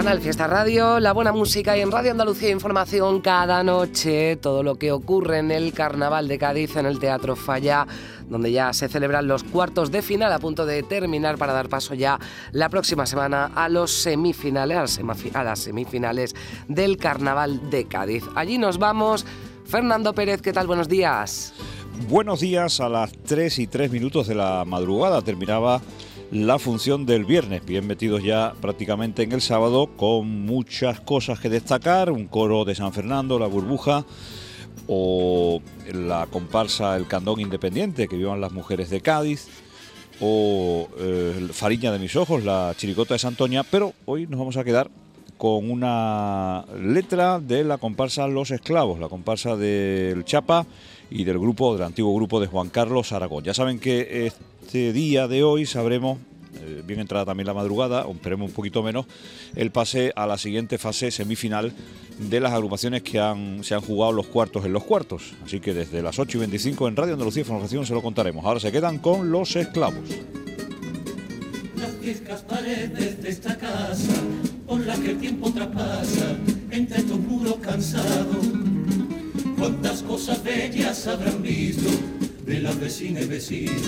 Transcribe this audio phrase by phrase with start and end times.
[0.00, 4.76] Canal Fiesta Radio, la buena música y en Radio Andalucía Información cada noche, todo lo
[4.76, 7.86] que ocurre en el Carnaval de Cádiz en el Teatro Falla,
[8.26, 11.92] donde ya se celebran los cuartos de final a punto de terminar para dar paso
[11.92, 12.18] ya
[12.52, 14.98] la próxima semana a los semifinales,
[15.34, 16.34] a las semifinales
[16.66, 18.24] del Carnaval de Cádiz.
[18.34, 19.26] Allí nos vamos.
[19.66, 20.66] Fernando Pérez, ¿qué tal?
[20.66, 21.52] Buenos días.
[22.08, 25.20] Buenos días a las 3 y 3 minutos de la madrugada.
[25.20, 25.82] Terminaba
[26.30, 31.48] la función del viernes, bien metidos ya prácticamente en el sábado, con muchas cosas que
[31.48, 34.04] destacar, un coro de San Fernando, la burbuja,
[34.86, 35.60] o
[35.92, 39.48] la comparsa El Candón Independiente, que vivan las mujeres de Cádiz,
[40.20, 44.64] o eh, Fariña de mis ojos, la chiricota de Santoña, pero hoy nos vamos a
[44.64, 44.90] quedar
[45.36, 50.66] con una letra de la comparsa Los Esclavos, la comparsa del Chapa
[51.10, 53.44] y del grupo, del antiguo grupo de Juan Carlos Aragón.
[53.44, 56.18] Ya saben que este día de hoy sabremos,
[56.62, 59.06] eh, bien entrada también la madrugada, o esperemos un poquito menos,
[59.56, 61.72] el pase a la siguiente fase semifinal
[62.18, 63.12] de las agrupaciones que
[63.62, 65.34] se han jugado los cuartos en los cuartos.
[65.44, 68.44] Así que desde las 8 y 25 en Radio Andalucía Información se lo contaremos.
[68.44, 70.04] Ahora se quedan con los esclavos.
[72.28, 74.12] Las paredes de esta casa,
[74.66, 76.36] por la que el tiempo traspasa,
[76.70, 78.49] entre estos muros cansados,
[79.60, 81.90] cuántas cosas bellas habrán visto
[82.46, 83.82] de las vecinas y vecinos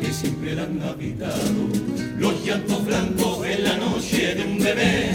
[0.00, 1.68] que siempre la han habitado.
[2.16, 5.10] Los llantos blancos en la noche de un bebé,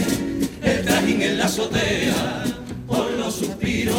[0.62, 2.44] el trajín en la azotea,
[2.86, 3.96] por los suspiros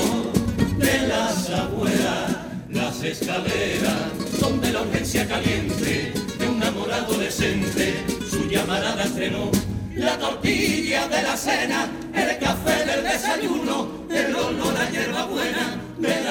[0.77, 2.37] de las abuelas,
[2.69, 7.95] las escaleras donde la urgencia caliente de un enamorado decente,
[8.29, 9.49] su llamarada estrenó.
[9.95, 15.25] La tortilla de la cena, el café del desayuno, el olor a hierba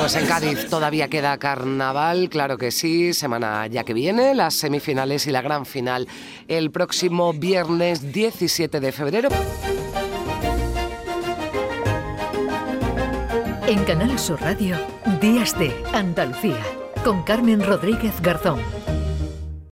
[0.05, 5.27] pues en Cádiz todavía queda carnaval, claro que sí, semana ya que viene, las semifinales
[5.27, 6.07] y la gran final
[6.47, 9.31] el próximo viernes 17 de febrero.
[13.67, 14.77] En Canal Sur Radio,
[15.23, 16.61] Días de Andalucía,
[17.03, 18.61] con Carmen Rodríguez Garzón.